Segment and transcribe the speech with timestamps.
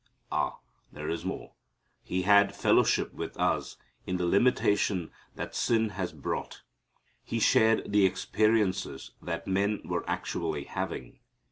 [0.31, 0.57] Ah!
[0.91, 1.53] there is more.
[2.03, 3.77] He had fellowship with us
[4.07, 6.63] in the limitation that sin has brought.
[7.23, 11.19] He shared the experiences that men were actually having.